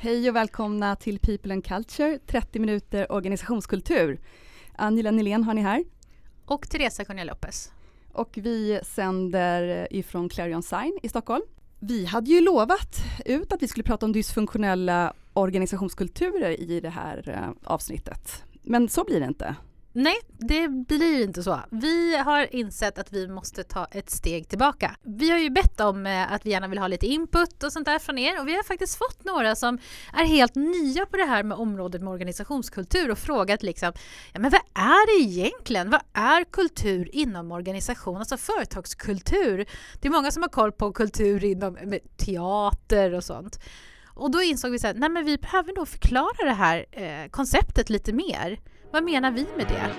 [0.00, 4.20] Hej och välkomna till People and Culture, 30 minuter organisationskultur.
[4.76, 5.84] Angela Nylén har ni här.
[6.44, 7.72] Och Teresa Cunha Lopez.
[8.12, 11.42] Och vi sänder ifrån Clarion Sign i Stockholm.
[11.78, 17.30] Vi hade ju lovat ut att vi skulle prata om dysfunktionella organisationskulturer i det här
[17.30, 18.44] eh, avsnittet.
[18.62, 19.56] Men så blir det inte.
[20.00, 21.60] Nej, det blir inte så.
[21.70, 24.96] Vi har insett att vi måste ta ett steg tillbaka.
[25.02, 27.84] Vi har ju bett om eh, att vi gärna vill ha lite input och sånt
[27.86, 29.78] där från er och vi har faktiskt fått några som
[30.12, 33.92] är helt nya på det här med området med organisationskultur och frågat liksom,
[34.32, 35.90] ja men vad är det egentligen?
[35.90, 39.66] Vad är kultur inom organisation, alltså företagskultur?
[40.00, 43.60] Det är många som har koll på kultur inom teater och sånt.
[44.06, 48.58] Och då insåg vi att vi behöver nog förklara det här eh, konceptet lite mer.
[48.90, 49.90] Vad menar vi med det?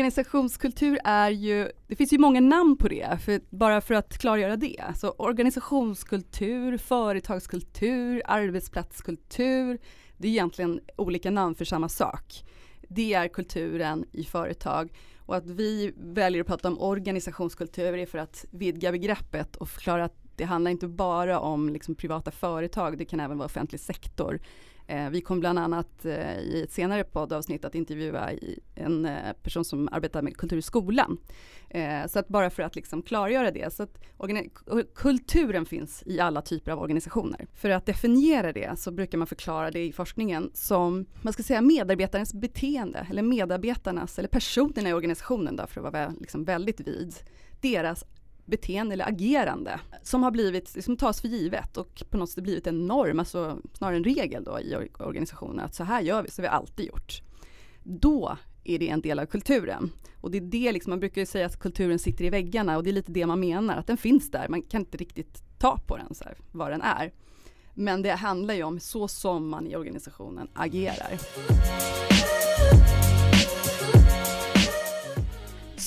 [0.00, 4.56] Organisationskultur är ju, det finns ju många namn på det, för, bara för att klargöra
[4.56, 4.84] det.
[4.96, 9.78] Så organisationskultur, företagskultur, arbetsplatskultur,
[10.16, 12.44] det är egentligen olika namn för samma sak.
[12.88, 18.18] Det är kulturen i företag och att vi väljer att prata om organisationskultur är för
[18.18, 23.04] att vidga begreppet och förklara att det handlar inte bara om liksom privata företag, det
[23.04, 24.40] kan även vara offentlig sektor.
[24.90, 28.30] Eh, vi kommer bland annat eh, i ett senare poddavsnitt att intervjua
[28.74, 31.18] en eh, person som arbetar med kultur i skolan.
[32.08, 33.98] Så att bara för att liksom klargöra det, så att
[34.94, 37.46] kulturen finns i alla typer av organisationer.
[37.54, 41.60] För att definiera det så brukar man förklara det i forskningen som, man ska säga
[41.60, 47.14] medarbetarens beteende, eller medarbetarnas, eller personerna i organisationen då, för att vara liksom väldigt vid,
[47.60, 48.04] deras
[48.50, 52.66] beteende eller agerande som har blivit, som tas för givet och på något sätt blivit
[52.66, 56.42] en norm, alltså snarare en regel då i organisationen att så här gör vi, så
[56.42, 57.22] har vi alltid gjort.
[57.82, 59.90] Då är det en del av kulturen.
[60.20, 62.84] Och det är det liksom, man brukar ju säga att kulturen sitter i väggarna och
[62.84, 65.78] det är lite det man menar, att den finns där, man kan inte riktigt ta
[65.86, 67.12] på den så här, vad den är.
[67.74, 71.18] Men det handlar ju om så som man i organisationen agerar.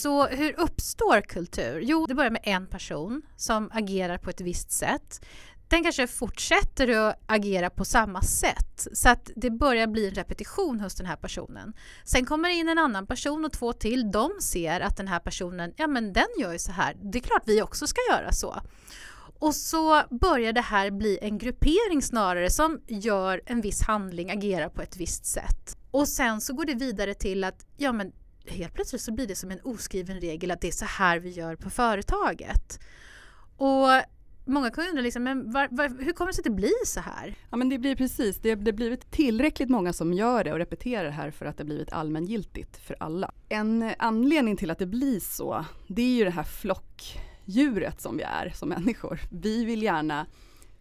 [0.03, 1.79] Så hur uppstår kultur?
[1.83, 5.25] Jo, det börjar med en person som agerar på ett visst sätt.
[5.67, 10.79] Den kanske fortsätter att agera på samma sätt så att det börjar bli en repetition
[10.79, 11.73] hos den här personen.
[12.05, 14.11] Sen kommer det in en annan person och två till.
[14.11, 16.95] De ser att den här personen, ja men den gör ju så här.
[17.01, 18.61] Det är klart vi också ska göra så.
[19.39, 24.69] Och så börjar det här bli en gruppering snarare som gör en viss handling, agerar
[24.69, 25.77] på ett visst sätt.
[25.91, 28.11] Och sen så går det vidare till att ja men
[28.45, 31.29] helt plötsligt så blir det som en oskriven regel att det är så här vi
[31.29, 32.79] gör på företaget.
[33.57, 33.89] Och
[34.45, 36.99] Många kan undra liksom, men var, var, hur kommer det sig att det blir så
[36.99, 37.35] här?
[37.49, 41.03] Ja men det blir precis, det har blivit tillräckligt många som gör det och repeterar
[41.03, 43.31] det här för att det blivit allmängiltigt för alla.
[43.49, 48.23] En anledning till att det blir så, det är ju det här flockdjuret som vi
[48.23, 49.19] är som människor.
[49.31, 50.25] Vi vill gärna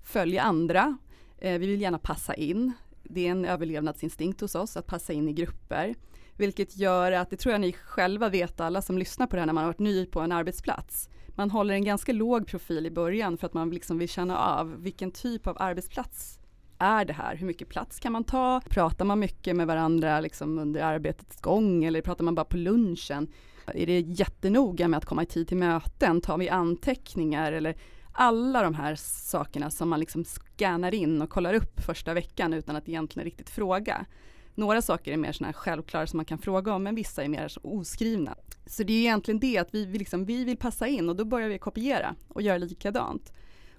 [0.02, 0.98] följa andra,
[1.38, 2.72] eh, vi vill gärna passa in.
[3.02, 5.94] Det är en överlevnadsinstinkt hos oss att passa in i grupper.
[6.36, 9.46] Vilket gör att, det tror jag ni själva vet alla som lyssnar på det här
[9.46, 11.08] när man har varit ny på en arbetsplats.
[11.34, 14.82] Man håller en ganska låg profil i början för att man liksom vill känna av
[14.82, 16.38] vilken typ av arbetsplats
[16.78, 17.36] är det här?
[17.36, 18.60] Hur mycket plats kan man ta?
[18.68, 23.28] Pratar man mycket med varandra liksom under arbetets gång eller pratar man bara på lunchen?
[23.66, 26.20] Är det jättenoga med att komma i tid till möten?
[26.20, 27.52] Tar vi anteckningar?
[27.52, 27.76] Eller
[28.12, 32.76] alla de här sakerna som man liksom scannar in och kollar upp första veckan utan
[32.76, 34.06] att egentligen riktigt fråga.
[34.54, 37.52] Några saker är mer här självklara som man kan fråga om, men vissa är mer
[37.62, 38.34] oskrivna.
[38.66, 41.48] Så det är egentligen det att vi, liksom, vi vill passa in och då börjar
[41.48, 43.32] vi kopiera och göra likadant.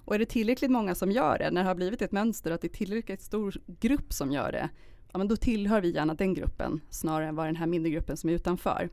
[0.05, 2.61] Och är det tillräckligt många som gör det, när det har blivit ett mönster, att
[2.61, 4.69] det är tillräckligt stor grupp som gör det,
[5.11, 8.17] ja men då tillhör vi gärna den gruppen snarare än vad den här mindre gruppen
[8.17, 8.89] som är utanför.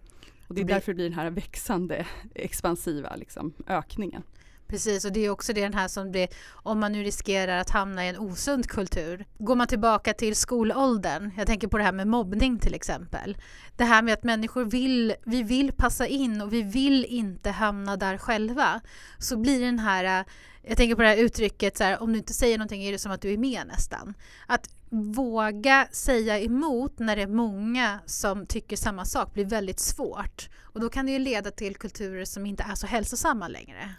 [0.48, 4.22] Och det är därför det blir den här växande, expansiva liksom, ökningen.
[4.70, 7.70] Precis, och det är också det den här som blir, om man nu riskerar att
[7.70, 9.26] hamna i en osund kultur.
[9.38, 13.36] Går man tillbaka till skolåldern, jag tänker på det här med mobbning till exempel.
[13.76, 17.96] Det här med att människor vill, vi vill passa in och vi vill inte hamna
[17.96, 18.80] där själva.
[19.18, 20.24] Så blir den här,
[20.62, 22.98] jag tänker på det här uttrycket, så här, om du inte säger någonting är det
[22.98, 24.14] som att du är med nästan.
[24.46, 30.48] Att våga säga emot när det är många som tycker samma sak blir väldigt svårt.
[30.62, 33.94] Och då kan det ju leda till kulturer som inte är så hälsosamma längre.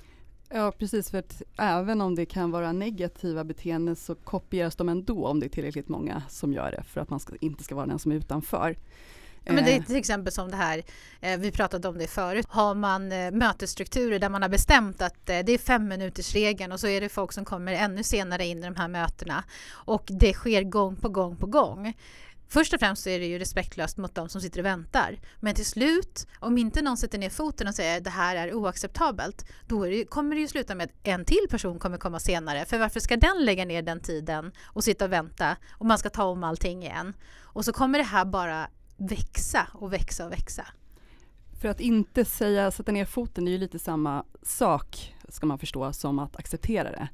[0.54, 5.28] Ja precis, för att även om det kan vara negativa beteenden så kopieras de ändå
[5.28, 7.86] om det är tillräckligt många som gör det för att man ska, inte ska vara
[7.86, 8.76] den som är utanför.
[9.44, 10.84] Ja, men det är till exempel som det här,
[11.22, 15.30] eh, vi pratade om det förut, har man eh, mötesstrukturer där man har bestämt att
[15.30, 18.46] eh, det är fem minuters regeln och så är det folk som kommer ännu senare
[18.46, 21.94] in i de här mötena och det sker gång på gång på gång.
[22.54, 25.20] Först och främst så är det ju respektlöst mot de som sitter och väntar.
[25.40, 29.46] Men till slut, om inte någon sätter ner foten och säger det här är oacceptabelt,
[29.68, 32.66] då är det, kommer det ju sluta med att en till person kommer komma senare.
[32.66, 36.10] För varför ska den lägga ner den tiden och sitta och vänta och man ska
[36.10, 37.14] ta om allting igen?
[37.40, 38.68] Och så kommer det här bara
[38.98, 40.66] växa och växa och växa.
[41.62, 45.60] För att inte säga sätta ner foten det är ju lite samma sak, ska man
[45.60, 47.10] förstå, som att acceptera det.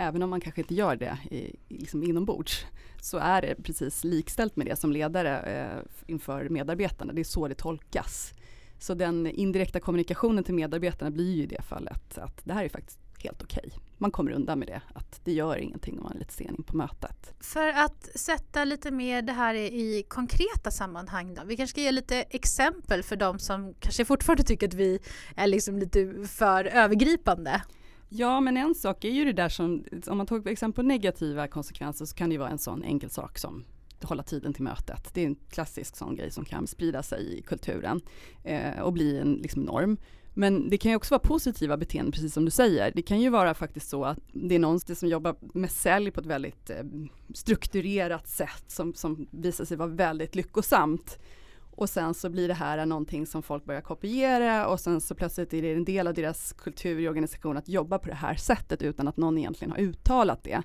[0.00, 2.66] Även om man kanske inte gör det i, liksom inombords,
[3.02, 7.12] så är det precis likställt med det som ledare eh, inför medarbetarna.
[7.12, 8.32] Det är så det tolkas.
[8.78, 12.68] Så den indirekta kommunikationen till medarbetarna blir ju i det fallet att det här är
[12.68, 13.64] faktiskt helt okej.
[13.66, 13.80] Okay.
[13.98, 16.62] Man kommer undan med det, att det gör ingenting om man är lite sen in
[16.62, 17.34] på mötet.
[17.40, 21.42] För att sätta lite mer det här i konkreta sammanhang då.
[21.46, 24.98] Vi kanske ska ge lite exempel för de som kanske fortfarande tycker att vi
[25.36, 27.62] är liksom lite för övergripande.
[28.08, 31.48] Ja, men en sak är ju det där som, om man tar exempel på negativa
[31.48, 33.64] konsekvenser så kan det ju vara en sån enkel sak som
[34.02, 35.14] hålla tiden till mötet.
[35.14, 38.00] Det är en klassisk sån grej som kan sprida sig i kulturen
[38.44, 39.96] eh, och bli en liksom, norm.
[40.34, 42.92] Men det kan ju också vara positiva beteenden, precis som du säger.
[42.94, 46.20] Det kan ju vara faktiskt så att det är någon som jobbar med sälj på
[46.20, 46.84] ett väldigt eh,
[47.34, 51.18] strukturerat sätt som, som visar sig vara väldigt lyckosamt.
[51.78, 55.54] Och sen så blir det här någonting som folk börjar kopiera och sen så plötsligt
[55.54, 58.82] är det en del av deras kultur i organisationen att jobba på det här sättet
[58.82, 60.62] utan att någon egentligen har uttalat det.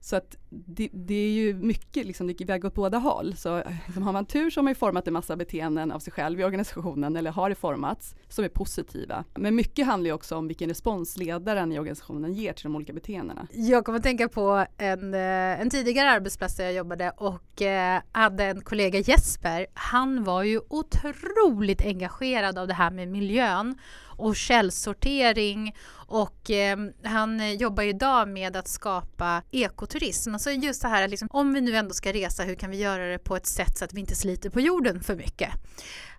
[0.00, 3.36] Så att det, det, är ju mycket, liksom, det gick iväg åt båda håll.
[3.36, 6.12] Så liksom, har man tur så har man ju format en massa beteenden av sig
[6.12, 9.24] själv i organisationen eller har det formats som är positiva.
[9.34, 12.92] Men mycket handlar ju också om vilken respons ledaren i organisationen ger till de olika
[12.92, 13.46] beteendena.
[13.52, 18.02] Jag kommer att tänka på en, eh, en tidigare arbetsplats där jag jobbade och eh,
[18.12, 19.66] hade en kollega Jesper.
[19.74, 23.78] Han var ju otroligt engagerad av det här med miljön
[24.20, 25.76] och källsortering
[26.06, 29.42] och eh, han jobbar idag med att skapa
[29.90, 30.34] ekoturism.
[30.34, 33.06] Alltså just det här liksom, om vi nu ändå ska resa, hur kan vi göra
[33.06, 35.50] det på ett sätt så att vi inte sliter på jorden för mycket?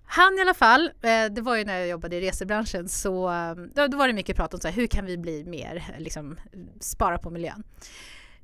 [0.06, 3.56] Han i alla fall, eh, det var ju när jag jobbade i resebranschen, så eh,
[3.88, 6.38] då var det mycket prat om så här, hur kan vi bli mer, eh, liksom
[6.80, 7.64] spara på miljön.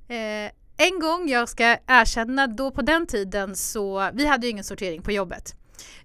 [0.07, 4.63] Eh, en gång, jag ska erkänna, då på den tiden så, vi hade ju ingen
[4.63, 5.55] sortering på jobbet.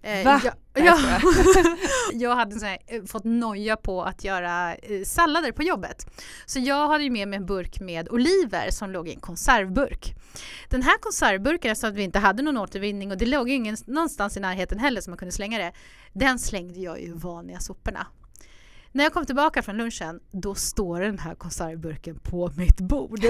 [0.02, 0.40] Eh, Va?
[0.44, 0.98] Jag, ja,
[2.12, 6.06] jag hade här, eh, fått noja på att göra eh, sallader på jobbet.
[6.46, 10.14] Så jag hade med mig en burk med oliver som låg i en konservburk.
[10.68, 14.36] Den här konservburken, så att vi inte hade någon återvinning och det låg ingen någonstans
[14.36, 15.72] i närheten heller som man kunde slänga det.
[16.12, 18.06] Den slängde jag ju vanliga soporna.
[18.94, 23.20] När jag kom tillbaka från lunchen, då står den här konservburken på mitt bord.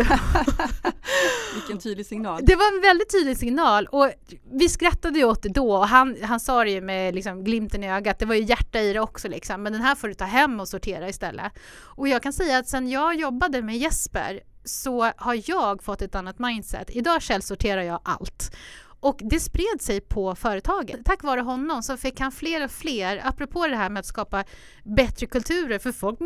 [1.82, 2.40] Tydlig signal.
[2.44, 4.10] Det var en väldigt tydlig signal och
[4.52, 7.84] vi skrattade ju åt det då och han, han sa det ju med liksom glimten
[7.84, 10.14] i ögat, det var ju hjärta i det också liksom, men den här får du
[10.14, 11.52] ta hem och sortera istället.
[11.80, 16.14] Och jag kan säga att sen jag jobbade med Jesper så har jag fått ett
[16.14, 16.90] annat mindset.
[16.90, 18.56] Idag källsorterar jag allt.
[19.02, 21.04] Och det spred sig på företaget.
[21.04, 24.44] Tack vare honom så fick han fler och fler, apropå det här med att skapa
[24.84, 26.18] bättre kulturer, för folk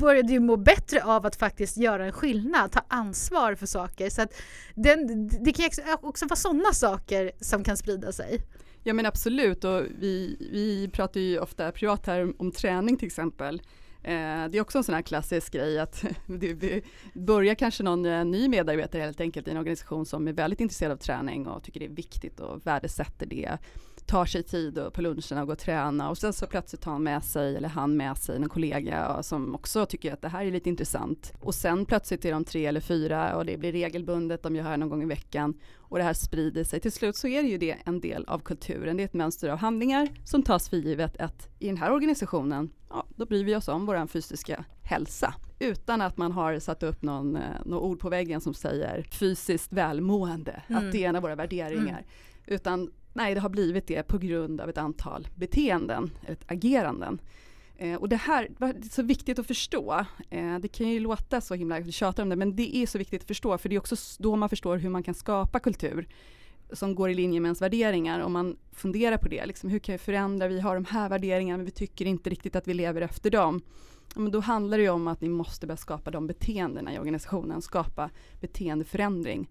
[0.00, 4.10] började ju må bättre av att faktiskt göra en skillnad, ta ansvar för saker.
[4.10, 4.32] Så att
[4.74, 5.70] den, det kan
[6.02, 8.40] också vara sådana saker som kan sprida sig.
[8.82, 13.62] Ja men absolut och vi, vi pratar ju ofta privat här om träning till exempel.
[14.06, 18.24] Eh, det är också en sån här klassisk grej att det börjar kanske någon eh,
[18.24, 21.80] ny medarbetare helt enkelt i en organisation som är väldigt intresserad av träning och tycker
[21.80, 23.58] det är viktigt och värdesätter det
[24.06, 27.02] tar sig tid på lunchen och går och träna och sen så plötsligt tar han
[27.02, 30.50] med sig, eller han med sig, en kollega som också tycker att det här är
[30.50, 31.32] lite intressant.
[31.40, 34.76] Och sen plötsligt är de tre eller fyra och det blir regelbundet, de gör här
[34.76, 36.80] någon gång i veckan och det här sprider sig.
[36.80, 39.48] Till slut så är det ju det en del av kulturen, det är ett mönster
[39.48, 43.56] av handlingar som tas för givet att i den här organisationen, ja, då bryr vi
[43.56, 48.00] oss om vår fysiska hälsa utan att man har satt upp någon, eh, någon ord
[48.00, 50.86] på väggen som säger fysiskt välmående, mm.
[50.86, 51.98] att det är en av våra värderingar.
[51.98, 52.04] Mm.
[52.46, 57.18] Utan Nej, det har blivit det på grund av ett antal beteenden, ett ageranden.
[57.76, 60.04] Eh, och det här är så viktigt att förstå.
[60.30, 62.98] Eh, det kan ju låta så himla, vi tjatar om det, men det är så
[62.98, 66.08] viktigt att förstå, för det är också då man förstår hur man kan skapa kultur
[66.72, 68.20] som går i linje med ens värderingar.
[68.20, 71.56] Om man funderar på det, liksom, hur kan vi förändra, vi har de här värderingarna,
[71.56, 73.62] men vi tycker inte riktigt att vi lever efter dem.
[74.14, 76.98] Ja, men då handlar det ju om att ni måste börja skapa de beteendena i
[76.98, 79.48] organisationen, skapa beteendeförändring.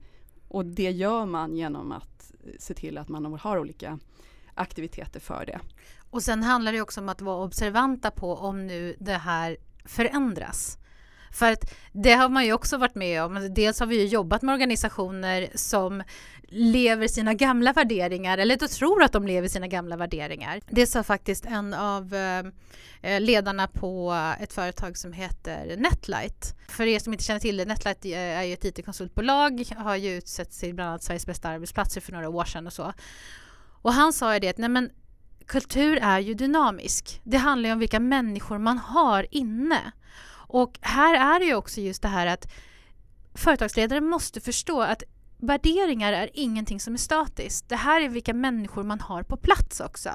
[0.48, 2.15] Och det gör man genom att
[2.60, 4.00] se till att man har olika
[4.54, 5.60] aktiviteter för det.
[6.10, 10.78] Och sen handlar det också om att vara observanta på om nu det här förändras.
[11.36, 13.36] För att det har man ju också varit med om.
[13.36, 16.04] Alltså, dels har vi ju jobbat med organisationer som
[16.48, 20.62] lever sina gamla värderingar, eller då tror att de lever sina gamla värderingar.
[20.70, 22.44] Det sa faktiskt en av eh,
[23.02, 26.56] eh, ledarna på ett företag som heter Netlight.
[26.68, 30.18] För er som inte känner till det, Netlight eh, är ju ett IT-konsultbolag, har ju
[30.18, 32.94] utsett till bland annat Sveriges bästa arbetsplatser för några år sedan och så.
[33.82, 34.90] Och han sa ju det att nej men
[35.46, 37.22] kultur är ju dynamisk.
[37.24, 39.92] Det handlar ju om vilka människor man har inne.
[40.56, 42.52] Och här är det ju också just det här att
[43.34, 45.04] företagsledare måste förstå att
[45.38, 47.70] värderingar är ingenting som är statiskt.
[47.70, 50.10] Det här är vilka människor man har på plats också.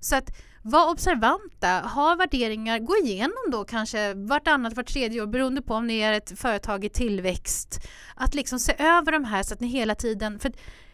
[0.00, 0.30] Så att
[0.62, 5.86] var observanta, ha värderingar, gå igenom då kanske vartannat, vart tredje år beroende på om
[5.86, 7.80] ni är ett företag i tillväxt.
[8.16, 10.52] Att liksom se över de här så att ni hela tiden, för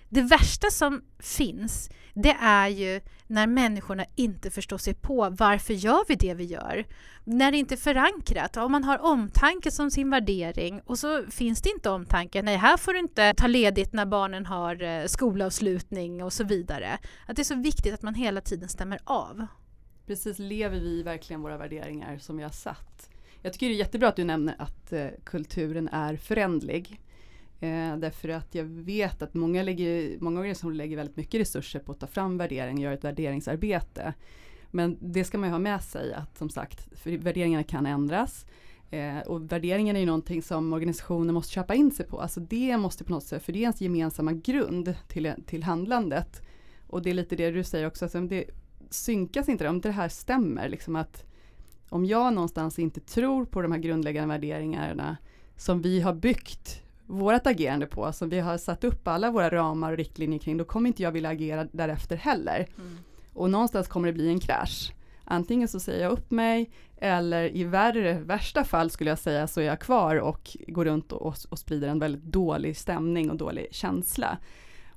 [0.08, 1.90] det värsta som finns
[2.22, 6.84] det är ju när människorna inte förstår sig på varför gör vi det vi gör.
[7.24, 11.62] När det inte är förankrat, om man har omtanke som sin värdering och så finns
[11.62, 16.22] det inte omtanke, nej här får du inte ta ledigt när barnen har eh, skolavslutning
[16.24, 16.98] och så vidare.
[17.26, 19.46] Att det är så viktigt att man hela tiden stämmer av.
[20.06, 23.10] Precis, lever vi verkligen våra värderingar som vi har satt?
[23.42, 27.00] Jag tycker det är jättebra att du nämner att eh, kulturen är förändlig.
[27.60, 31.92] Eh, därför att jag vet att många, lägger, många organisationer lägger väldigt mycket resurser på
[31.92, 34.14] att ta fram värdering och göra ett värderingsarbete.
[34.70, 38.46] Men det ska man ju ha med sig att som sagt, för värderingarna kan ändras.
[38.90, 42.20] Eh, och värderingen är ju någonting som organisationer måste köpa in sig på.
[42.20, 46.42] Alltså det måste på något sätt, för det är ens gemensamma grund till, till handlandet.
[46.86, 48.44] Och det är lite det du säger också, alltså det
[48.90, 51.24] synkas inte, om det här stämmer, liksom att
[51.88, 55.16] om jag någonstans inte tror på de här grundläggande värderingarna
[55.56, 59.92] som vi har byggt vårt agerande på, som vi har satt upp alla våra ramar
[59.92, 62.66] och riktlinjer kring, då kommer inte jag vilja agera därefter heller.
[62.76, 62.98] Mm.
[63.32, 64.92] Och någonstans kommer det bli en krasch.
[65.24, 69.60] Antingen så säger jag upp mig eller i värre, värsta fall skulle jag säga så
[69.60, 73.68] är jag kvar och går runt och, och sprider en väldigt dålig stämning och dålig
[73.70, 74.38] känsla.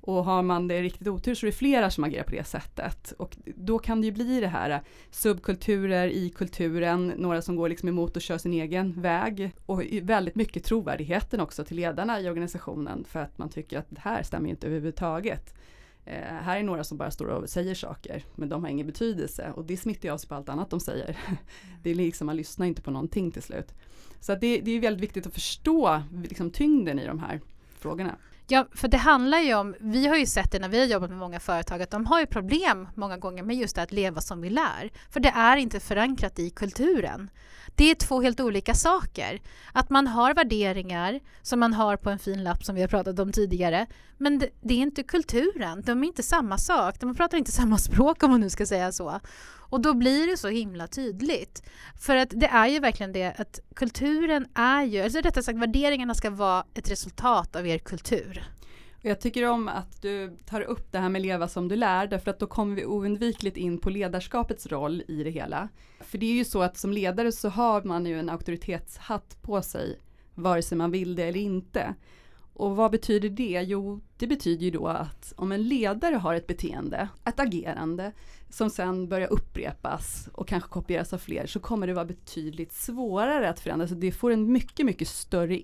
[0.01, 3.13] Och har man det riktigt otur så är det flera som agerar på det sättet.
[3.17, 4.79] Och då kan det ju bli det här eh,
[5.11, 9.51] subkulturer i kulturen, några som går liksom emot och kör sin egen väg.
[9.65, 14.01] Och väldigt mycket trovärdigheten också till ledarna i organisationen för att man tycker att det
[14.01, 15.53] här stämmer inte överhuvudtaget.
[16.05, 19.51] Eh, här är några som bara står och säger saker men de har ingen betydelse
[19.55, 21.17] och det smittar ju av sig på allt annat de säger.
[21.83, 23.73] Det är liksom, man lyssnar inte på någonting till slut.
[24.19, 27.41] Så det, det, är väldigt viktigt att förstå liksom, tyngden i de här
[27.79, 28.15] frågorna.
[28.51, 31.09] Ja, för det handlar ju om, vi har ju sett det när vi har jobbat
[31.09, 34.21] med många företag, att de har ju problem många gånger med just det att leva
[34.21, 34.91] som vi lär.
[35.09, 37.29] För det är inte förankrat i kulturen.
[37.75, 39.41] Det är två helt olika saker.
[39.73, 43.19] Att man har värderingar som man har på en fin lapp som vi har pratat
[43.19, 43.87] om tidigare.
[44.17, 46.99] Men det, det är inte kulturen, de är inte samma sak.
[46.99, 49.19] De pratar inte samma språk om man nu ska säga så.
[49.71, 51.63] Och då blir det så himla tydligt.
[51.99, 56.13] För att det är ju verkligen det att kulturen är ju, eller rättare sagt värderingarna
[56.13, 58.43] ska vara ett resultat av er kultur.
[59.03, 62.31] Jag tycker om att du tar upp det här med leva som du lär därför
[62.31, 65.69] att då kommer vi oundvikligt in på ledarskapets roll i det hela.
[65.99, 69.61] För det är ju så att som ledare så har man ju en auktoritetshatt på
[69.61, 69.99] sig
[70.35, 71.95] vare sig man vill det eller inte.
[72.53, 73.63] Och vad betyder det?
[73.67, 78.11] Jo, det betyder ju då att om en ledare har ett beteende, ett agerande
[78.49, 83.49] som sen börjar upprepas och kanske kopieras av fler så kommer det vara betydligt svårare
[83.49, 83.87] att förändra.
[83.87, 85.61] Så det får en mycket, mycket större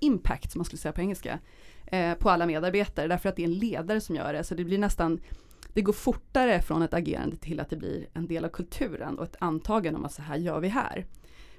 [0.00, 1.38] impact, som man skulle säga på engelska,
[1.86, 4.44] eh, på alla medarbetare därför att det är en ledare som gör det.
[4.44, 5.20] Så det blir nästan
[5.74, 9.24] det går fortare från ett agerande till att det blir en del av kulturen och
[9.24, 11.06] ett antagande om att så här gör vi här.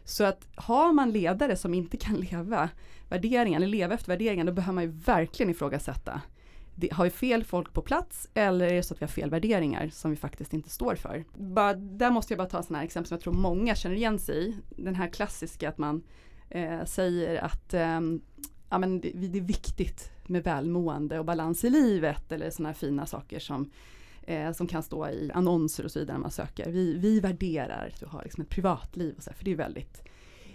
[0.04, 2.70] Så att har man ledare som inte kan leva
[3.10, 6.22] värderingen, eller leva efter värderingar, då behöver man ju verkligen ifrågasätta.
[6.76, 9.30] Det, har vi fel folk på plats eller är det så att vi har fel
[9.30, 11.24] värderingar som vi faktiskt inte står för?
[11.34, 14.20] Bara, där måste jag bara ta sådana här exempel som jag tror många känner igen
[14.20, 14.56] sig i.
[14.70, 16.04] Den här klassiska att man
[16.50, 18.00] eh, säger att eh,
[18.70, 23.06] ja, men det, det, är viktigt med välmående och balans i livet eller sådana fina
[23.06, 23.72] saker som
[24.26, 26.72] eh, som kan stå i annonser och så vidare när man söker.
[26.72, 30.04] Vi, vi värderar att du har liksom ett privatliv och så, för det är väldigt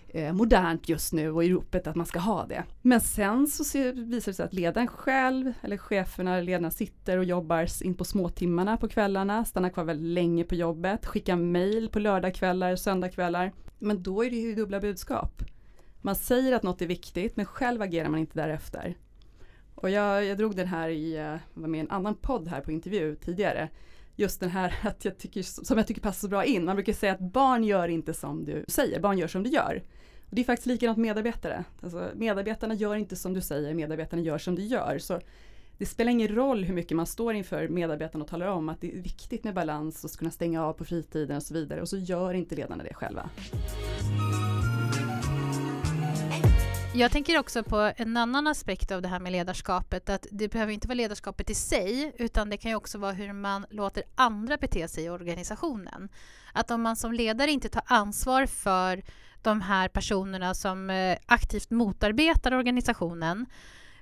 [0.09, 2.65] eh, modernt just nu och i ropet att man ska ha det.
[2.83, 7.25] Men sen så ser, visar det sig att ledaren själv eller cheferna, ledarna sitter och
[7.25, 11.99] jobbar in på småtimmarna på kvällarna, stannar kvar väldigt länge på jobbet, skickar mail på
[11.99, 13.53] lördagkvällar, söndagkvällar.
[13.79, 15.43] Men då är det ju dubbla budskap.
[16.01, 18.97] Man säger att något är viktigt men själv agerar man inte därefter.
[19.75, 22.61] Och jag, jag drog den här i, eh, var med i en annan podd här
[22.61, 23.69] på intervju tidigare.
[24.17, 26.65] Just den här att jag tycker, som jag tycker passar så bra in.
[26.65, 29.83] Man brukar säga att barn gör inte som du säger, barn gör som du gör.
[30.29, 31.65] Och det är faktiskt likadant med medarbetare.
[31.83, 34.99] Alltså, medarbetarna gör inte som du säger, medarbetarna gör som du gör.
[34.99, 35.21] Så
[35.79, 38.93] det spelar ingen roll hur mycket man står inför medarbetarna och talar om att det
[38.93, 41.81] är viktigt med balans och kunna stänga av på fritiden och så vidare.
[41.81, 43.31] Och så gör inte ledarna det själva.
[46.95, 50.09] Jag tänker också på en annan aspekt av det här med ledarskapet.
[50.09, 53.33] Att det behöver inte vara ledarskapet i sig utan det kan ju också vara hur
[53.33, 56.09] man låter andra bete sig i organisationen.
[56.53, 59.03] Att om man som ledare inte tar ansvar för
[59.43, 63.47] de här personerna som eh, aktivt motarbetar organisationen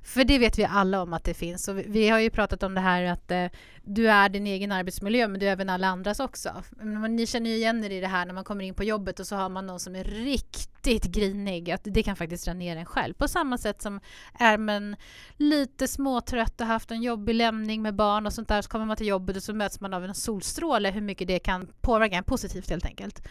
[0.02, 1.68] för det vet vi alla om att det finns.
[1.68, 3.46] Och vi har ju pratat om det här att eh,
[3.82, 6.62] du är din egen arbetsmiljö men du är även alla andras också.
[6.76, 9.20] Men ni känner ju igen er i det här när man kommer in på jobbet
[9.20, 11.70] och så har man någon som är riktigt grinig.
[11.70, 13.14] Att det kan faktiskt dra ner en själv.
[13.14, 14.00] På samma sätt som
[14.34, 14.96] är man
[15.36, 18.96] lite småtrött och haft en jobbig lämning med barn och sånt där så kommer man
[18.96, 22.24] till jobbet och så möts man av en solstråle hur mycket det kan påverka en
[22.24, 23.22] positivt helt enkelt.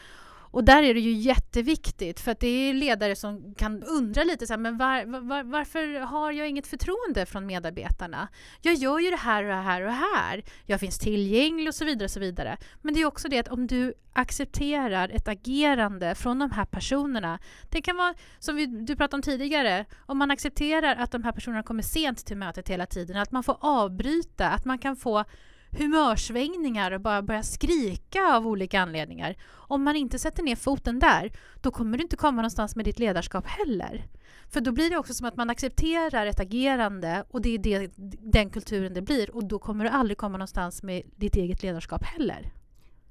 [0.51, 4.47] Och där är det ju jätteviktigt för att det är ledare som kan undra lite
[4.47, 8.27] så här, men var, var, varför har jag inget förtroende från medarbetarna?
[8.61, 10.43] Jag gör ju det här och det här och det här.
[10.65, 12.57] Jag finns tillgänglig och så vidare och så vidare.
[12.81, 17.39] Men det är också det att om du accepterar ett agerande från de här personerna.
[17.69, 19.85] Det kan vara som vi, du pratade om tidigare.
[20.05, 23.17] Om man accepterar att de här personerna kommer sent till mötet hela tiden.
[23.17, 25.25] Att man får avbryta, att man kan få
[25.71, 29.35] humörsvängningar och bara börja skrika av olika anledningar.
[29.49, 31.31] Om man inte sätter ner foten där,
[31.61, 34.07] då kommer du inte komma någonstans med ditt ledarskap heller.
[34.49, 37.91] För då blir det också som att man accepterar ett agerande och det är det,
[38.31, 42.03] den kulturen det blir och då kommer du aldrig komma någonstans med ditt eget ledarskap
[42.03, 42.53] heller.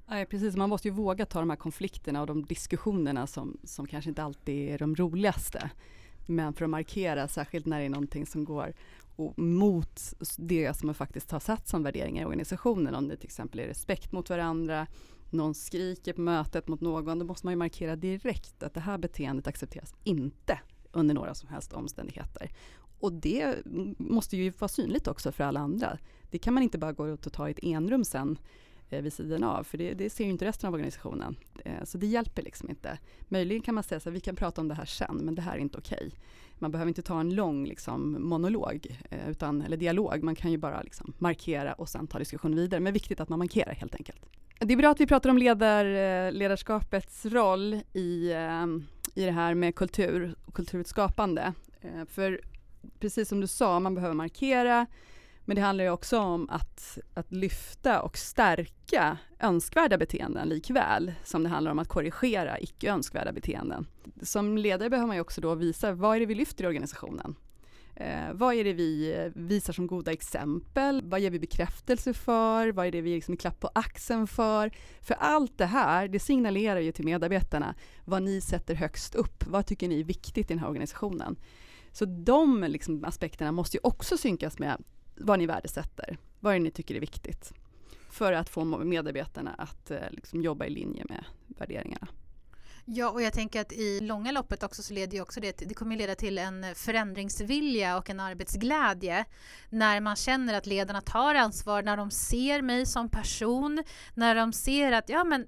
[0.09, 3.87] Nej, precis, man måste ju våga ta de här konflikterna och de diskussionerna som, som
[3.87, 5.69] kanske inte alltid är de roligaste.
[6.27, 8.73] Men för att markera, särskilt när det är någonting som går
[9.37, 12.95] mot det som man faktiskt har satt som värderingar i organisationen.
[12.95, 14.87] Om det till exempel är respekt mot varandra,
[15.29, 18.97] någon skriker på mötet mot någon, då måste man ju markera direkt att det här
[18.97, 20.59] beteendet accepteras inte
[20.91, 22.51] under några som helst omständigheter.
[22.99, 23.55] Och det
[23.97, 25.97] måste ju vara synligt också för alla andra.
[26.31, 28.37] Det kan man inte bara gå ut och ta i ett enrum sen
[28.89, 31.35] eh, vid sidan av, för det, det ser ju inte resten av organisationen.
[31.65, 32.99] Eh, så det hjälper liksom inte.
[33.27, 35.41] Möjligen kan man säga så här, vi kan prata om det här sen, men det
[35.41, 36.07] här är inte okej.
[36.07, 36.19] Okay
[36.59, 40.23] man behöver inte ta en lång liksom, monolog eh, utan, eller dialog.
[40.23, 42.79] Man kan ju bara liksom, markera och sen ta diskussionen vidare.
[42.79, 44.25] Men viktigt att man markerar helt enkelt.
[44.59, 48.65] Det är bra att vi pratar om ledar, eh, ledarskapets roll i, eh,
[49.15, 51.53] i det här med kultur och kulturskapande.
[51.81, 52.41] Eh, för
[52.99, 54.85] precis som du sa, man behöver markera
[55.47, 61.43] men det handlar ju också om att, att lyfta och stärka önskvärda beteenden likväl som
[61.43, 63.87] det handlar om att korrigera icke önskvärda beteenden.
[64.21, 67.35] Som ledare behöver man ju också då visa vad är det vi lyfter i organisationen?
[67.95, 71.01] Eh, vad är det vi eh, visar som goda exempel?
[71.03, 72.71] Vad ger vi bekräftelse för?
[72.71, 74.71] Vad är det vi liksom klapp på axeln för?
[75.01, 79.43] För allt det här, det signalerar ju till medarbetarna vad ni sätter högst upp.
[79.47, 81.35] Vad tycker ni är viktigt i den här organisationen?
[81.91, 84.83] Så de liksom aspekterna måste ju också synkas med
[85.17, 87.53] vad ni värdesätter, vad är ni tycker är viktigt.
[88.09, 92.07] För att få medarbetarna att eh, liksom, jobba i linje med värderingarna.
[92.89, 95.73] Ja, och jag tänker att i långa loppet också så leder ju också det, det
[95.73, 99.25] kommer leda till en förändringsvilja och en arbetsglädje
[99.69, 104.53] när man känner att ledarna tar ansvar, när de ser mig som person, när de
[104.53, 105.47] ser att ja men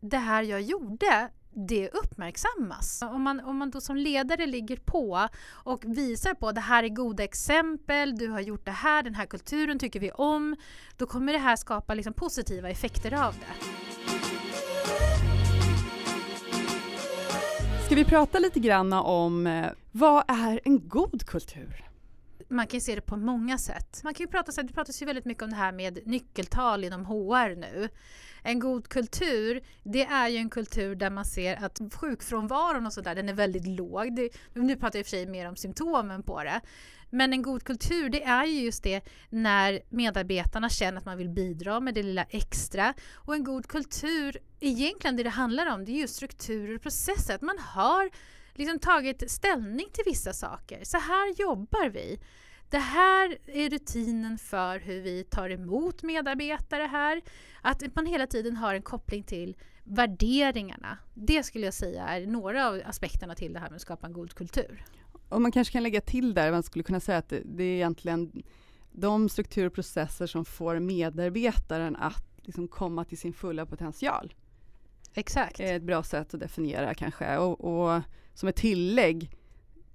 [0.00, 1.30] det här jag gjorde
[1.66, 3.02] det uppmärksammas.
[3.02, 6.84] Om man, om man då som ledare ligger på och visar på att det här
[6.84, 10.56] är goda exempel, du har gjort det här, den här kulturen tycker vi om,
[10.96, 13.64] då kommer det här skapa liksom positiva effekter av det.
[17.86, 21.89] Ska vi prata lite grann om eh, vad är en god kultur?
[22.50, 24.00] Man kan se det på många sätt.
[24.04, 27.04] Man kan ju prata, det pratas ju väldigt mycket om det här med nyckeltal inom
[27.04, 27.88] HR nu.
[28.42, 33.14] En god kultur, det är ju en kultur där man ser att sjukfrånvaron och sådär,
[33.14, 34.16] den är väldigt låg.
[34.16, 36.60] Det, nu pratar jag i och för sig mer om symptomen på det.
[37.10, 41.28] Men en god kultur, det är ju just det när medarbetarna känner att man vill
[41.28, 42.94] bidra med det lilla extra.
[43.14, 47.34] Och en god kultur, egentligen det det handlar om, det är ju strukturer och processer.
[47.34, 48.10] Att man har
[48.60, 50.84] liksom tagit ställning till vissa saker.
[50.84, 52.20] Så här jobbar vi.
[52.70, 57.22] Det här är rutinen för hur vi tar emot medarbetare här.
[57.62, 60.98] Att man hela tiden har en koppling till värderingarna.
[61.14, 64.12] Det skulle jag säga är några av aspekterna till det här med att skapa en
[64.12, 64.84] god kultur.
[65.28, 68.42] Och man kanske kan lägga till där, man skulle kunna säga att det, är egentligen
[68.92, 74.34] de strukturer och processer som får medarbetaren att liksom komma till sin fulla potential.
[75.14, 75.60] Exakt.
[75.60, 77.36] Ett bra sätt att definiera kanske.
[77.36, 78.02] Och, och
[78.34, 79.30] som ett tillägg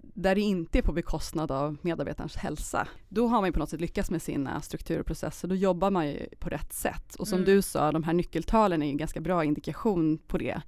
[0.01, 3.82] där det inte är på bekostnad av medarbetarens hälsa, då har man på något sätt
[3.82, 5.47] lyckats med sina strukturer och processer.
[5.47, 7.15] Då jobbar man ju på rätt sätt.
[7.15, 7.45] Och som mm.
[7.45, 10.62] du sa, de här nyckeltalen är en ganska bra indikation på det.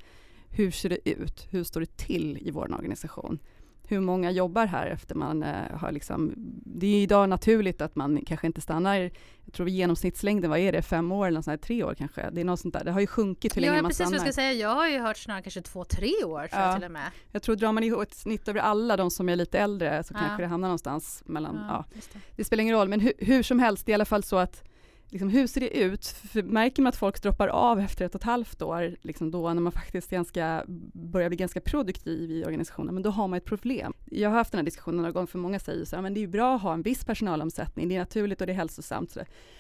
[0.50, 1.48] Hur ser det ut?
[1.50, 3.40] Hur står det till i vår organisation?
[3.88, 6.34] Hur många jobbar här efter man eh, har liksom,
[6.66, 9.12] det är idag naturligt att man kanske inte stannar,
[9.46, 12.30] jag tror genomsnittslängden, vad är det, fem år eller sånt tre år kanske?
[12.30, 14.20] Det är något sånt där, det har ju sjunkit hur länge ja, man precis stannar.
[14.20, 14.54] Vad jag, ska säga.
[14.54, 16.68] jag har ju hört snarare kanske två, tre år tror ja.
[16.68, 17.12] jag till och med.
[17.32, 20.14] Jag tror drar man ihop ett snitt över alla de som är lite äldre så
[20.14, 20.20] Ja.
[20.20, 22.20] kanske det hamnar någonstans mellan, ja, Ja, det.
[22.36, 24.38] det spelar ingen roll, men hu hur som helst, det är i alla fall så
[24.38, 24.64] att
[25.10, 26.06] liksom, hur ser det ut?
[26.06, 29.54] För märker man att folk droppar av efter ett och ett halvt år, liksom då
[29.54, 33.46] när man faktiskt ganska, börjar bli ganska produktiv i organisationen, men då har man ett
[33.46, 33.94] problem.
[34.06, 36.20] Jag har haft den här diskussionen några gånger, för många säger så här, men det
[36.20, 39.12] är ju bra att ha en viss personalomsättning, det är naturligt och det är hälsosamt.
[39.12, 39.20] Så.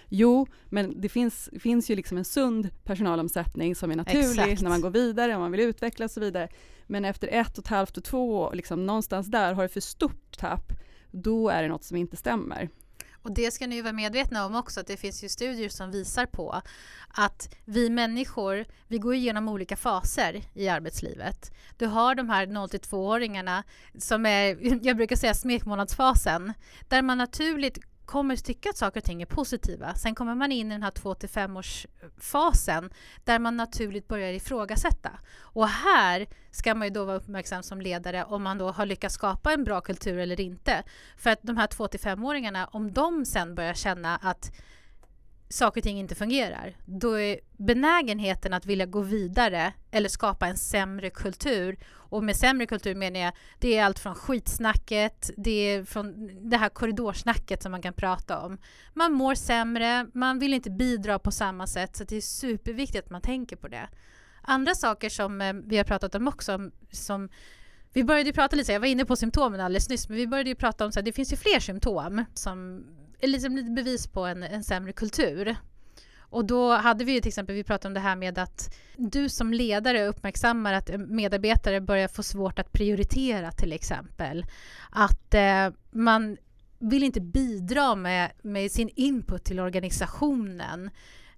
[0.10, 4.62] Jo, men det finns, finns ju liksom en sund personalomsättning som är naturlig Exakt.
[4.62, 6.50] när man går vidare, om man vill utveckla och så vidare.
[6.88, 10.38] Men efter ett och ett halvt och två liksom någonstans där, har det för stort
[10.38, 10.74] tapp,
[11.12, 12.70] då är det något som inte stämmer.
[13.28, 15.92] Och det ska ni ju vara medvetna om också att det finns ju studier som
[15.92, 16.62] visar på
[17.08, 21.52] att vi människor, vi går igenom olika faser i arbetslivet.
[21.78, 23.64] Du har de här 0 till 2-åringarna
[23.98, 26.54] som är, jag brukar säga smekmånadsfasen,
[26.88, 29.96] där man naturligt kommer tycka att saker och ting är positiva.
[29.96, 31.62] Sen kommer man in i den här 2 till 5 eh,
[33.24, 35.12] där man naturligt börjar ifrågasätta.
[35.40, 39.16] Och här ska man ju då vara uppmärksam som ledare om man då har lyckats
[39.16, 40.84] skapa en bra kultur eller inte.
[41.18, 44.52] För att de här 2 till 5-åringarna, om de sen börjar känna att
[45.50, 50.58] saker och ting inte fungerar, då är benägenheten att vilja gå vidare eller skapa en
[50.58, 51.78] sämre kultur.
[51.90, 56.58] Och med sämre kultur menar jag, det är allt från skitsnacket, det är från det
[56.58, 58.58] här korridorsnacket som man kan prata om.
[58.94, 63.12] Man mår sämre, man vill inte bidra på samma sätt, så det är superviktigt att
[63.12, 63.90] man tänker på det.
[64.42, 67.30] Andra saker som eh, vi har pratat om också, som
[67.98, 70.50] vi började ju prata lite, jag var inne på symptomen alldeles nyss, men vi började
[70.50, 72.86] ju prata om att det finns ju fler symptom som
[73.20, 75.56] är liksom lite bevis på en, en sämre kultur.
[76.20, 79.30] Och då hade vi ju till exempel, vi pratade om det här med att du
[79.30, 84.46] som ledare uppmärksammar att medarbetare börjar få svårt att prioritera till exempel.
[84.92, 86.38] Att eh, man
[86.80, 90.90] vill inte bidra med, med sin input till organisationen.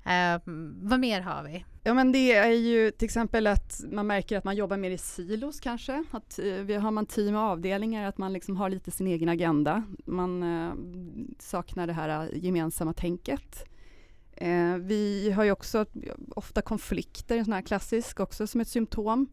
[0.10, 0.42] Eh,
[0.82, 1.66] vad mer har vi?
[1.84, 4.98] Ja men det är ju till exempel att man märker att man jobbar mer i
[4.98, 6.04] silos kanske.
[6.12, 9.30] Att eh, vi har man team och avdelningar, att man liksom har lite sin egen
[9.30, 9.84] agenda.
[10.06, 10.72] Man eh,
[11.40, 13.66] saknar det här eh, gemensamma tänket.
[14.32, 15.86] Eh, vi har ju också
[16.36, 19.28] ofta konflikter, en sån här klassisk också som ett symptom.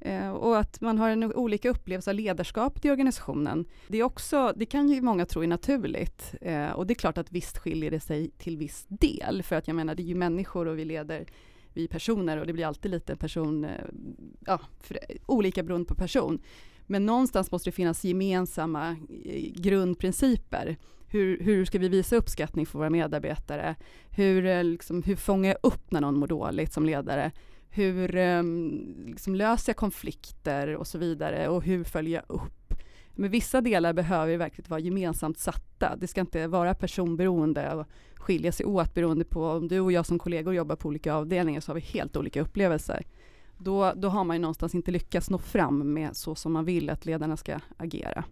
[0.00, 3.64] Eh, och att man har en olika upplevelse av ledarskapet i organisationen.
[3.88, 6.34] Det, är också, det kan ju många tro är naturligt.
[6.40, 9.42] Eh, och det är klart att visst skiljer det sig till viss del.
[9.42, 11.26] För att jag menar, det är ju människor och vi leder
[11.72, 13.84] vi är personer och det blir alltid lite person, eh,
[14.46, 16.42] ja, för, olika beroende på person.
[16.86, 20.76] Men någonstans måste det finnas gemensamma eh, grundprinciper.
[21.08, 23.76] Hur, hur ska vi visa uppskattning för våra medarbetare?
[24.10, 27.32] Hur, eh, liksom, hur fångar jag upp när någon mår dåligt som ledare?
[27.70, 32.74] Hur ehm, liksom löser jag konflikter och så vidare och hur följer jag upp?
[33.10, 35.96] Men vissa delar behöver verkligen vara gemensamt satta.
[35.96, 40.06] Det ska inte vara personberoende och skilja sig åt beroende på om du och jag
[40.06, 43.06] som kollegor jobbar på olika avdelningar så har vi helt olika upplevelser.
[43.58, 46.90] Då, då har man ju någonstans inte lyckats nå fram med så som man vill
[46.90, 48.24] att ledarna ska agera.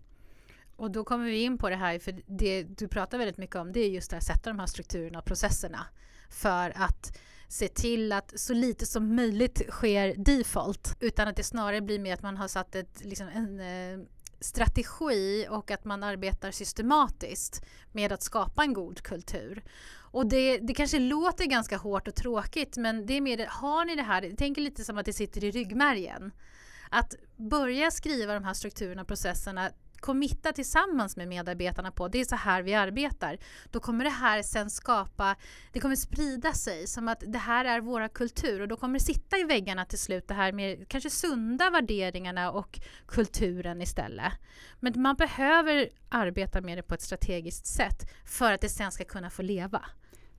[0.76, 3.72] Och då kommer vi in på det här, för det du pratar väldigt mycket om
[3.72, 5.86] det är just det här, sätta de här strukturerna och processerna
[6.28, 11.80] för att se till att så lite som möjligt sker default utan att det snarare
[11.80, 14.06] blir mer att man har satt ett, liksom en eh,
[14.40, 19.62] strategi och att man arbetar systematiskt med att skapa en god kultur.
[20.10, 23.96] Och det, det kanske låter ganska hårt och tråkigt men det är mer, har ni
[23.96, 26.32] det här, tänk lite som att det sitter i ryggmärgen.
[26.90, 32.24] Att börja skriva de här strukturerna och processerna committa tillsammans med medarbetarna på det är
[32.24, 33.38] så här vi arbetar.
[33.70, 35.36] Då kommer det här sen skapa,
[35.72, 39.04] det kommer sprida sig som att det här är våra kultur och då kommer det
[39.04, 44.32] sitta i väggarna till slut det här med kanske sunda värderingarna och kulturen istället.
[44.80, 49.04] Men man behöver arbeta med det på ett strategiskt sätt för att det sen ska
[49.04, 49.84] kunna få leva.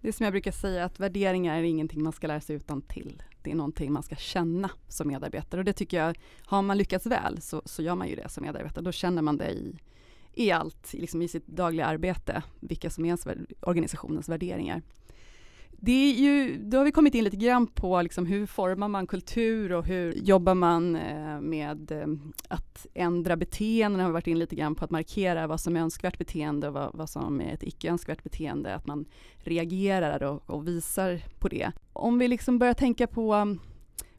[0.02, 2.82] Det är som jag brukar säga att värderingar är ingenting man ska lära sig utan
[2.82, 3.24] till.
[3.42, 7.06] Det är någonting man ska känna som medarbetare och det tycker jag, har man lyckats
[7.06, 8.86] väl så, så gör man ju det som medarbetare.
[8.86, 9.76] Då känner man det i,
[10.34, 13.28] i allt, liksom i sitt dagliga arbete, vilka som är ens,
[13.62, 14.82] organisationens värderingar.
[15.82, 19.08] Det är ju, då har vi kommit in lite grann på liksom hur formar man
[19.08, 22.08] kultur och hur jobbar man eh, med eh,
[22.48, 24.02] att ändra beteenden.
[24.02, 26.90] har varit in lite grann på att markera vad som är önskvärt beteende och vad,
[26.94, 28.76] vad som är ett icke önskvärt beteende.
[28.76, 29.06] Att man
[29.38, 31.72] reagerar och, och visar på det.
[31.94, 33.60] Om vi liksom börjar tänka på um,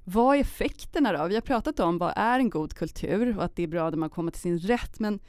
[0.05, 1.29] vad är effekterna då?
[1.29, 3.96] Vi har pratat om vad är en god kultur och att det är bra när
[3.96, 5.01] man kommer till sin rätt.
[5.01, 5.20] Men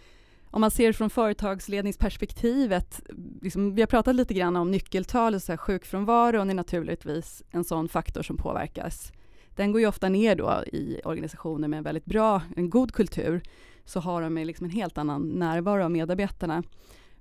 [0.52, 3.02] om man ser från företagsledningsperspektivet,
[3.42, 7.64] liksom, vi har pratat lite grann om nyckeltal, och så här, sjukfrånvaron är naturligtvis en
[7.64, 9.12] sån faktor som påverkas.
[9.56, 13.42] Den går ju ofta ner då i organisationer med en väldigt bra, en god kultur.
[13.86, 16.64] så har de liksom en helt annan närvaro av medarbetarna.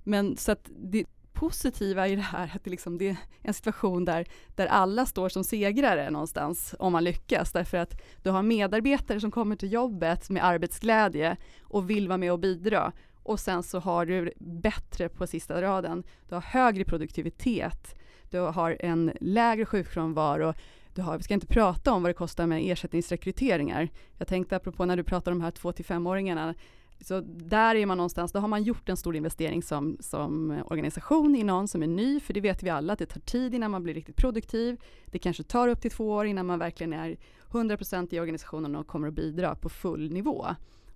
[0.03, 1.05] Men så att det
[1.41, 5.29] positiva i det här att det, liksom, det är en situation där, där alla står
[5.29, 10.29] som segrare någonstans om man lyckas därför att du har medarbetare som kommer till jobbet
[10.29, 12.91] med arbetsglädje och vill vara med och bidra
[13.23, 16.03] och sen så har du bättre på sista raden.
[16.29, 17.95] Du har högre produktivitet,
[18.29, 20.53] du har en lägre sjukfrånvaro,
[20.93, 23.89] du har, vi ska inte prata om vad det kostar med ersättningsrekryteringar.
[24.17, 26.53] Jag tänkte apropå när du pratar om de här 2 till 5-åringarna,
[27.01, 31.35] så där är man någonstans, då har man gjort en stor investering som, som organisation
[31.35, 33.71] i någon som är ny, för det vet vi alla att det tar tid innan
[33.71, 34.81] man blir riktigt produktiv.
[35.05, 37.17] Det kanske tar upp till två år innan man verkligen är
[37.51, 40.47] 100% i organisationen och kommer att bidra på full nivå.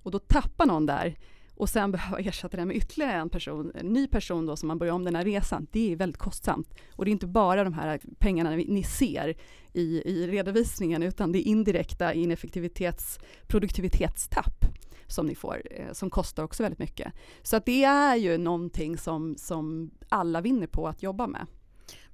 [0.04, 1.16] Och då tappar någon där
[1.56, 4.78] och sen behöva ersätta det med ytterligare en person, en ny person då som man
[4.78, 6.74] börjar om den här resan, det är väldigt kostsamt.
[6.92, 9.38] Och det är inte bara de här pengarna ni ser
[9.74, 14.66] i, i redovisningen, utan det är indirekta ineffektivitets, produktivitetstapp
[15.08, 17.14] som ni får, eh, som kostar också väldigt mycket.
[17.42, 21.48] Så att det är ju någonting som, som alla vinner på att jobba med.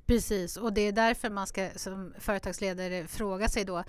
[0.05, 3.83] Precis, och det är därför man ska som företagsledare fråga sig då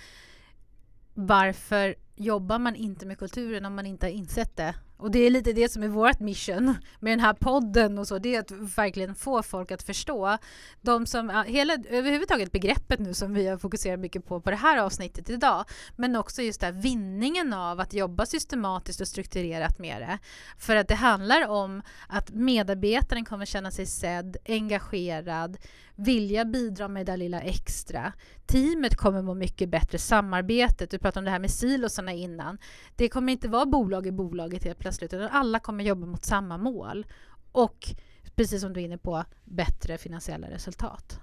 [1.15, 4.75] varför jobbar man inte med kulturen om man inte har insett det?
[5.03, 8.19] Och det är lite det som är vårt mission med den här podden och så,
[8.19, 10.38] det är att verkligen få folk att förstå.
[10.81, 14.79] De som, hela, överhuvudtaget begreppet nu som vi har fokuserat mycket på på det här
[14.79, 15.65] avsnittet idag,
[15.97, 20.19] men också just där vinningen av att jobba systematiskt och strukturerat med det.
[20.59, 25.57] För att det handlar om att medarbetaren kommer känna sig sedd, engagerad,
[25.97, 28.12] vilja bidra med det lilla extra.
[28.47, 32.59] Teamet kommer må mycket bättre, samarbetet, du pratade om det här med silosarna innan.
[32.97, 36.59] Det kommer inte vara bolag i bolaget helt plötsligt, utan alla kommer jobba mot samma
[36.59, 37.07] mål.
[37.52, 37.94] Och
[38.35, 41.20] precis som du är inne på, bättre finansiella resultat.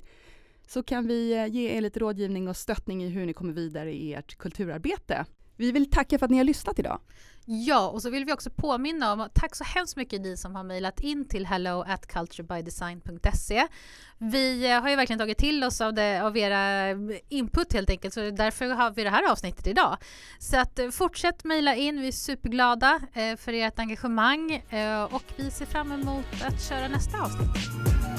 [0.68, 3.94] Så kan vi eh, ge er lite rådgivning och stöttning i hur ni kommer vidare
[3.94, 5.26] i ert kulturarbete.
[5.60, 7.00] Vi vill tacka för att ni har lyssnat idag.
[7.46, 10.64] Ja, och så vill vi också påminna om, tack så hemskt mycket ni som har
[10.64, 13.68] mejlat in till hello at culturebydesign.se.
[14.18, 16.98] Vi eh, har ju verkligen tagit till oss av, det, av era eh,
[17.30, 19.98] input helt enkelt, så därför har vi det här avsnittet idag.
[20.40, 23.00] Så att eh, fortsätt mejla in, vi är superglada
[23.38, 24.64] för ert engagemang
[25.12, 28.19] och vi ser fram emot att köra nästa avsnitt.